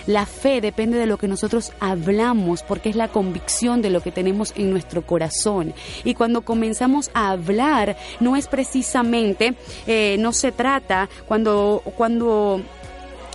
La 0.07 0.25
fe 0.25 0.61
depende 0.61 0.97
de 0.97 1.05
lo 1.05 1.17
que 1.17 1.27
nosotros 1.27 1.73
hablamos, 1.79 2.63
porque 2.63 2.89
es 2.89 2.95
la 2.95 3.09
convicción 3.09 3.81
de 3.81 3.89
lo 3.89 4.01
que 4.01 4.11
tenemos 4.11 4.53
en 4.55 4.71
nuestro 4.71 5.01
corazón. 5.01 5.73
Y 6.03 6.13
cuando 6.13 6.41
comenzamos 6.41 7.11
a 7.13 7.31
hablar, 7.31 7.97
no 8.19 8.35
es 8.35 8.47
precisamente, 8.47 9.55
eh, 9.85 10.15
no 10.19 10.31
se 10.31 10.51
trata, 10.51 11.09
cuando, 11.27 11.83
cuando 11.97 12.61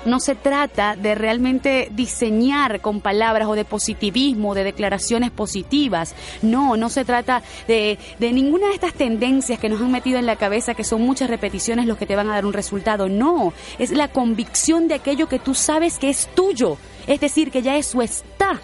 no 0.04 0.20
se 0.20 0.34
trata 0.34 0.96
de 0.96 1.14
realmente 1.14 1.88
diseñar 1.92 2.80
con 2.80 3.00
palabras 3.00 3.48
o 3.48 3.54
de 3.54 3.64
positivismo, 3.64 4.54
de 4.54 4.64
declaraciones 4.64 5.30
positivas. 5.30 6.14
No, 6.42 6.76
no 6.76 6.88
se 6.88 7.04
trata 7.04 7.42
de, 7.68 7.98
de, 8.18 8.32
ninguna 8.32 8.68
de 8.68 8.74
estas 8.74 8.94
tendencias 8.94 9.58
que 9.58 9.68
nos 9.68 9.80
han 9.80 9.92
metido 9.92 10.18
en 10.18 10.26
la 10.26 10.36
cabeza, 10.36 10.74
que 10.74 10.84
son 10.84 11.02
muchas 11.02 11.30
repeticiones 11.30 11.86
los 11.86 11.98
que 11.98 12.06
te 12.06 12.16
van 12.16 12.30
a 12.30 12.34
dar 12.34 12.46
un 12.46 12.52
resultado. 12.52 13.08
No, 13.08 13.52
es 13.78 13.90
la 13.90 14.08
convicción 14.08 14.88
de 14.88 14.94
aquello 14.94 15.28
que 15.28 15.38
tú 15.38 15.54
sabes 15.54 15.98
que 15.98 16.10
es 16.10 16.28
tuyo. 16.34 16.76
Es 17.06 17.20
decir, 17.20 17.50
que 17.50 17.62
ya 17.62 17.76
eso 17.76 18.02
está. 18.02 18.60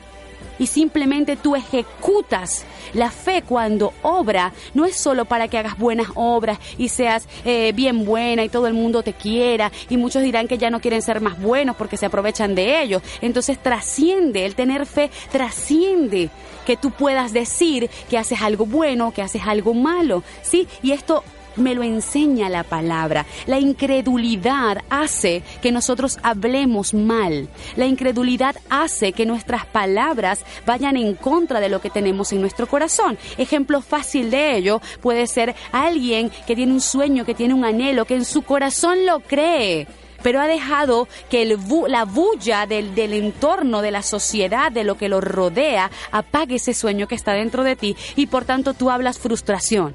Y 0.59 0.67
simplemente 0.67 1.37
tú 1.37 1.57
ejecutas. 1.57 2.65
La 2.95 3.11
fe 3.11 3.43
cuando 3.43 3.93
obra 4.03 4.53
no 4.75 4.85
es 4.85 4.97
solo 4.97 5.25
para 5.25 5.49
que 5.49 5.59
hagas 5.59 5.79
buenas 5.79 6.09
obras 6.15 6.59
y 6.79 6.89
seas 6.89 7.29
eh, 7.45 7.73
bien 7.75 8.05
buena 8.05 8.45
y 8.45 8.49
todo 8.49 8.67
el 8.67 8.75
mundo 8.75 9.03
te 9.03 9.13
quiera 9.13 9.71
y 9.89 9.97
muchos 9.97 10.23
dirán 10.23 10.49
que 10.49 10.59
ya 10.59 10.71
no 10.71 10.81
quieren 10.81 11.03
ser 11.03 11.21
más 11.21 11.41
buenos 11.41 11.77
porque 11.77 11.97
se 11.97 12.07
aprovechan 12.07 12.55
de 12.55 12.83
ellos. 12.83 13.03
Entonces 13.21 13.59
trasciende, 13.59 14.47
el 14.47 14.55
tener 14.55 14.87
fe 14.87 15.11
trasciende 15.31 16.31
que 16.67 16.77
tú 16.77 16.91
puedas 16.91 17.33
decir 17.33 17.91
que 18.11 18.19
haces 18.19 18.43
algo 18.43 18.67
bueno, 18.67 19.13
que 19.13 19.23
haces 19.23 19.43
algo 19.47 19.75
malo, 19.75 20.23
¿sí? 20.43 20.69
Y 20.83 20.93
esto 20.93 21.25
me 21.59 21.75
lo 21.75 21.83
enseña 21.83 22.49
la 22.49 22.65
palabra. 22.65 23.27
La 23.47 23.59
incredulidad 23.59 24.79
hace 24.91 25.43
que 25.63 25.73
nosotros 25.73 26.19
hablemos 26.23 26.95
mal. 26.95 27.49
La 27.77 27.87
incredulidad 27.87 28.57
hace 28.71 29.13
que 29.13 29.27
nuestras 29.27 29.67
palabras 29.67 30.41
vayan 30.67 30.97
en 30.97 31.15
contra 31.15 31.61
de 31.61 31.69
lo 31.69 31.81
que 31.81 31.91
tenemos 31.91 32.33
en 32.33 32.41
nuestro 32.41 32.67
corazón. 32.67 33.19
Ejemplo 33.37 33.81
fácil 33.81 34.31
de 34.31 34.57
ello 34.57 34.81
puede 35.01 35.27
ser 35.27 35.55
alguien 35.73 36.31
que 36.47 36.57
tiene 36.57 36.73
un 36.73 36.81
sueño, 36.81 37.25
que 37.25 37.35
tiene 37.35 37.55
un 37.55 37.65
anhelo, 37.65 38.05
que 38.05 38.15
en 38.15 38.25
su 38.25 38.43
corazón 38.43 39.07
lo 39.07 39.21
cree 39.21 39.87
pero 40.23 40.41
ha 40.41 40.49
dejado 40.49 41.09
que 41.31 41.45
la 41.89 42.05
bulla 42.05 42.67
del, 42.67 42.95
del, 42.95 43.13
entorno, 43.13 43.83
de 43.83 43.91
la 43.91 44.03
sociedad, 44.03 44.73
de 44.73 44.85
lo 44.85 44.97
que 44.97 45.09
lo 45.09 45.21
rodea, 45.21 45.93
apague 46.11 46.57
ese 46.57 46.75
sueño 46.75 47.07
que 47.07 47.15
está 47.15 47.35
dentro 47.35 47.63
de 47.63 47.77
ti 47.77 47.97
y 48.17 48.27
por 48.27 48.45
tanto 48.45 48.75
tú 48.75 48.91
hablas 48.91 49.19
frustración. 49.19 49.95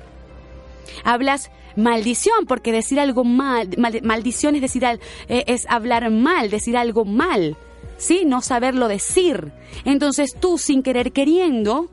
Hablas 1.03 1.51
maldición, 1.75 2.45
porque 2.47 2.71
decir 2.71 2.99
algo 2.99 3.23
mal, 3.23 3.69
maldición 3.77 4.55
es 4.55 4.61
decir, 4.61 4.83
eh, 4.83 5.43
es 5.47 5.65
hablar 5.69 6.09
mal, 6.11 6.49
decir 6.49 6.77
algo 6.77 7.05
mal, 7.05 7.57
¿sí? 7.97 8.23
No 8.25 8.41
saberlo 8.41 8.87
decir. 8.87 9.51
Entonces 9.85 10.35
tú, 10.39 10.57
sin 10.57 10.83
querer 10.83 11.11
queriendo, 11.11 11.89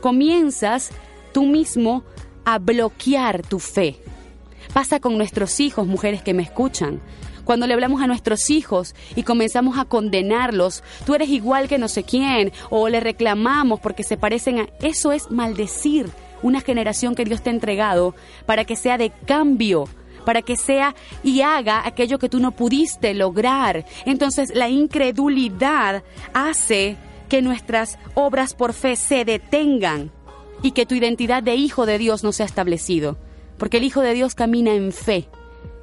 comienzas 0.00 0.90
tú 1.32 1.44
mismo 1.44 2.04
a 2.44 2.58
bloquear 2.58 3.42
tu 3.42 3.58
fe. 3.58 3.98
Pasa 4.72 5.00
con 5.00 5.16
nuestros 5.16 5.60
hijos, 5.60 5.86
mujeres 5.86 6.22
que 6.22 6.34
me 6.34 6.42
escuchan. 6.42 7.00
Cuando 7.44 7.66
le 7.66 7.74
hablamos 7.74 8.00
a 8.00 8.06
nuestros 8.06 8.50
hijos 8.50 8.94
y 9.16 9.24
comenzamos 9.24 9.78
a 9.78 9.84
condenarlos, 9.84 10.82
tú 11.04 11.14
eres 11.14 11.28
igual 11.28 11.68
que 11.68 11.76
no 11.76 11.88
sé 11.88 12.04
quién, 12.04 12.52
o 12.70 12.88
le 12.88 13.00
reclamamos 13.00 13.80
porque 13.80 14.04
se 14.04 14.16
parecen 14.16 14.60
a... 14.60 14.68
Eso 14.80 15.12
es 15.12 15.30
maldecir 15.30 16.08
una 16.42 16.60
generación 16.60 17.14
que 17.14 17.24
Dios 17.24 17.42
te 17.42 17.50
ha 17.50 17.52
entregado 17.52 18.14
para 18.46 18.64
que 18.64 18.76
sea 18.76 18.98
de 18.98 19.10
cambio, 19.26 19.88
para 20.24 20.42
que 20.42 20.56
sea 20.56 20.94
y 21.22 21.42
haga 21.42 21.86
aquello 21.86 22.18
que 22.18 22.28
tú 22.28 22.40
no 22.40 22.52
pudiste 22.52 23.14
lograr. 23.14 23.86
Entonces 24.04 24.54
la 24.54 24.68
incredulidad 24.68 26.02
hace 26.34 26.96
que 27.28 27.42
nuestras 27.42 27.98
obras 28.14 28.54
por 28.54 28.72
fe 28.72 28.96
se 28.96 29.24
detengan 29.24 30.10
y 30.62 30.72
que 30.72 30.86
tu 30.86 30.94
identidad 30.94 31.42
de 31.42 31.56
hijo 31.56 31.86
de 31.86 31.98
Dios 31.98 32.22
no 32.22 32.32
sea 32.32 32.46
establecido, 32.46 33.18
porque 33.58 33.78
el 33.78 33.84
hijo 33.84 34.00
de 34.00 34.14
Dios 34.14 34.34
camina 34.34 34.74
en 34.74 34.92
fe. 34.92 35.28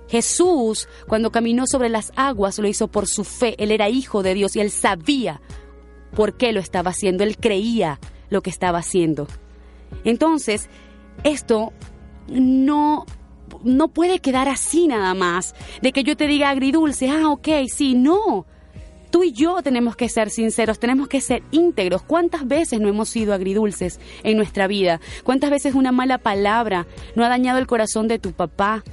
Jesús, 0.10 0.88
cuando 1.08 1.32
caminó 1.32 1.66
sobre 1.68 1.90
las 1.90 2.12
aguas, 2.16 2.58
lo 2.58 2.68
hizo 2.68 2.88
por 2.88 3.08
su 3.08 3.24
fe. 3.24 3.56
Él 3.60 3.72
era 3.72 3.90
hijo 3.90 4.24
de 4.24 4.34
Dios 4.34 4.56
y 4.56 4.60
él 4.60 4.72
sabía 4.72 5.40
por 6.16 6.36
qué 6.36 6.52
lo 6.52 6.60
estaba 6.60 6.92
haciendo. 6.92 7.24
Él 7.24 7.38
creía 7.38 8.00
lo 8.30 8.42
que 8.42 8.50
estaba 8.50 8.80
haciendo. 8.80 9.28
Entonces, 10.04 10.70
esto 11.24 11.74
no 12.28 13.06
no 13.64 13.88
puede 13.90 14.20
quedar 14.20 14.48
así 14.48 14.88
nada 14.88 15.14
más, 15.14 15.56
de 15.82 15.92
que 15.92 16.04
yo 16.04 16.16
te 16.16 16.28
diga 16.28 16.50
agridulce, 16.50 17.10
ah, 17.10 17.30
ok, 17.30 17.48
sí, 17.68 17.96
no. 17.96 18.46
Tú 19.10 19.24
y 19.24 19.32
yo 19.32 19.62
tenemos 19.64 19.96
que 19.96 20.08
ser 20.08 20.30
sinceros, 20.30 20.80
tenemos 20.80 21.08
que 21.08 21.20
ser 21.20 21.42
íntegros. 21.50 22.04
¿Cuántas 22.04 22.48
veces 22.48 22.80
no 22.80 22.88
hemos 22.88 23.10
sido 23.10 23.34
agridulces 23.34 24.00
en 24.24 24.38
nuestra 24.38 24.68
vida? 24.68 25.02
¿Cuántas 25.24 25.50
veces 25.50 25.74
una 25.74 25.92
mala 25.92 26.20
palabra 26.20 26.86
no 27.16 27.26
ha 27.26 27.30
dañado 27.30 27.58
el 27.58 27.66
corazón 27.66 28.08
de 28.08 28.20
tu 28.20 28.34
papá? 28.34 28.84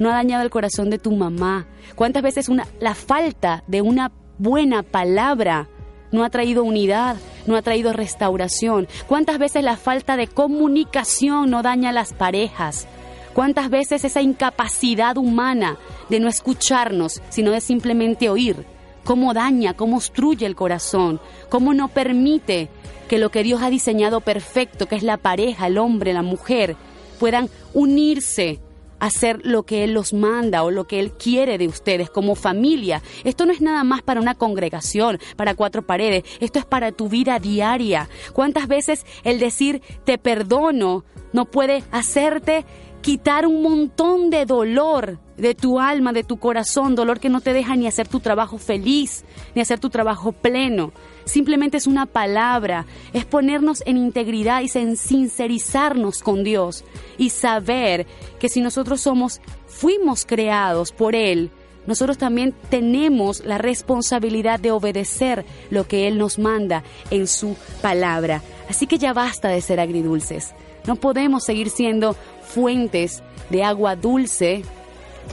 No 0.00 0.10
ha 0.10 0.14
dañado 0.14 0.42
el 0.42 0.50
corazón 0.50 0.90
de 0.90 0.98
tu 0.98 1.12
mamá. 1.12 1.68
¿Cuántas 1.94 2.22
veces 2.22 2.48
una, 2.48 2.66
la 2.80 2.96
falta 2.96 3.62
de 3.68 3.80
una 3.80 4.10
buena 4.38 4.82
palabra 4.82 5.68
no 6.12 6.24
ha 6.24 6.30
traído 6.30 6.64
unidad, 6.64 7.16
no 7.46 7.56
ha 7.56 7.62
traído 7.62 7.92
restauración. 7.92 8.88
¿Cuántas 9.06 9.38
veces 9.38 9.64
la 9.64 9.76
falta 9.76 10.16
de 10.16 10.26
comunicación 10.26 11.50
no 11.50 11.62
daña 11.62 11.90
a 11.90 11.92
las 11.92 12.12
parejas? 12.12 12.86
¿Cuántas 13.34 13.70
veces 13.70 14.04
esa 14.04 14.22
incapacidad 14.22 15.16
humana 15.16 15.78
de 16.08 16.20
no 16.20 16.28
escucharnos, 16.28 17.22
sino 17.28 17.52
de 17.52 17.60
simplemente 17.60 18.28
oír? 18.28 18.64
¿Cómo 19.04 19.32
daña, 19.32 19.74
cómo 19.74 19.96
obstruye 19.96 20.46
el 20.46 20.56
corazón? 20.56 21.20
¿Cómo 21.48 21.72
no 21.72 21.88
permite 21.88 22.68
que 23.08 23.18
lo 23.18 23.30
que 23.30 23.42
Dios 23.42 23.62
ha 23.62 23.70
diseñado 23.70 24.20
perfecto, 24.20 24.86
que 24.86 24.96
es 24.96 25.02
la 25.02 25.16
pareja, 25.16 25.68
el 25.68 25.78
hombre, 25.78 26.12
la 26.12 26.22
mujer, 26.22 26.76
puedan 27.18 27.48
unirse 27.72 28.60
hacer 29.00 29.40
lo 29.44 29.64
que 29.64 29.84
Él 29.84 29.92
los 29.92 30.12
manda 30.12 30.62
o 30.62 30.70
lo 30.70 30.86
que 30.86 31.00
Él 31.00 31.12
quiere 31.12 31.58
de 31.58 31.66
ustedes 31.66 32.10
como 32.10 32.34
familia. 32.34 33.02
Esto 33.24 33.46
no 33.46 33.52
es 33.52 33.60
nada 33.60 33.82
más 33.84 34.02
para 34.02 34.20
una 34.20 34.34
congregación, 34.34 35.18
para 35.36 35.54
cuatro 35.54 35.82
paredes, 35.82 36.24
esto 36.40 36.58
es 36.58 36.64
para 36.64 36.92
tu 36.92 37.08
vida 37.08 37.38
diaria. 37.38 38.08
¿Cuántas 38.32 38.68
veces 38.68 39.04
el 39.24 39.38
decir 39.40 39.82
te 40.04 40.18
perdono 40.18 41.04
no 41.32 41.44
puede 41.44 41.84
hacerte 41.90 42.64
quitar 43.00 43.46
un 43.46 43.62
montón 43.62 44.30
de 44.30 44.44
dolor 44.44 45.18
de 45.36 45.54
tu 45.54 45.80
alma, 45.80 46.12
de 46.12 46.22
tu 46.22 46.38
corazón, 46.38 46.94
dolor 46.94 47.18
que 47.18 47.30
no 47.30 47.40
te 47.40 47.52
deja 47.52 47.74
ni 47.76 47.86
hacer 47.86 48.06
tu 48.08 48.20
trabajo 48.20 48.58
feliz, 48.58 49.24
ni 49.54 49.62
hacer 49.62 49.78
tu 49.78 49.88
trabajo 49.88 50.32
pleno. 50.32 50.92
Simplemente 51.24 51.78
es 51.78 51.86
una 51.86 52.06
palabra, 52.06 52.86
es 53.12 53.24
ponernos 53.24 53.82
en 53.86 53.96
integridad 53.96 54.60
y 54.60 54.68
sincerizarnos 54.68 56.22
con 56.22 56.44
Dios 56.44 56.84
y 57.16 57.30
saber 57.30 58.06
que 58.38 58.48
si 58.48 58.60
nosotros 58.60 59.00
somos, 59.00 59.40
fuimos 59.66 60.26
creados 60.26 60.92
por 60.92 61.14
Él, 61.14 61.50
nosotros 61.86 62.18
también 62.18 62.54
tenemos 62.68 63.44
la 63.44 63.58
responsabilidad 63.58 64.60
de 64.60 64.70
obedecer 64.70 65.46
lo 65.70 65.88
que 65.88 66.06
Él 66.06 66.18
nos 66.18 66.38
manda 66.38 66.84
en 67.10 67.26
su 67.26 67.56
palabra. 67.80 68.42
Así 68.68 68.86
que 68.86 68.98
ya 68.98 69.12
basta 69.12 69.48
de 69.48 69.62
ser 69.62 69.80
agridulces. 69.80 70.54
No 70.86 70.96
podemos 70.96 71.44
seguir 71.44 71.70
siendo 71.70 72.16
fuentes 72.50 73.22
de 73.48 73.64
agua 73.64 73.96
dulce 73.96 74.62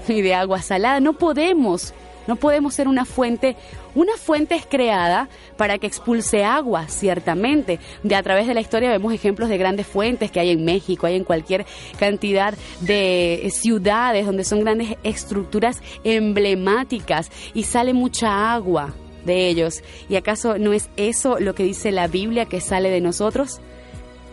y 0.07 0.21
de 0.21 0.33
agua 0.33 0.61
salada. 0.61 0.99
No 0.99 1.13
podemos. 1.13 1.93
No 2.27 2.35
podemos 2.35 2.73
ser 2.73 2.87
una 2.87 3.05
fuente. 3.05 3.55
Una 3.95 4.13
fuente 4.17 4.55
es 4.55 4.65
creada 4.65 5.29
para 5.55 5.77
que 5.77 5.87
expulse 5.87 6.43
agua, 6.43 6.87
ciertamente. 6.89 7.79
De 8.03 8.15
a 8.15 8.21
través 8.21 8.45
de 8.47 8.53
la 8.53 8.61
historia 8.61 8.89
vemos 8.89 9.13
ejemplos 9.13 9.49
de 9.49 9.57
grandes 9.57 9.87
fuentes 9.87 10.29
que 10.29 10.39
hay 10.39 10.51
en 10.51 10.65
México, 10.65 11.07
hay 11.07 11.15
en 11.15 11.23
cualquier 11.23 11.65
cantidad 11.97 12.53
de 12.81 13.49
ciudades 13.51 14.25
donde 14.25 14.43
son 14.43 14.59
grandes 14.59 14.97
estructuras 15.03 15.81
emblemáticas 16.03 17.31
y 17.53 17.63
sale 17.63 17.93
mucha 17.93 18.53
agua 18.53 18.93
de 19.25 19.47
ellos. 19.47 19.81
¿Y 20.09 20.15
acaso 20.15 20.57
no 20.57 20.73
es 20.73 20.89
eso 20.97 21.39
lo 21.39 21.55
que 21.55 21.63
dice 21.63 21.91
la 21.91 22.07
Biblia 22.07 22.45
que 22.45 22.61
sale 22.61 22.89
de 22.89 23.01
nosotros? 23.01 23.61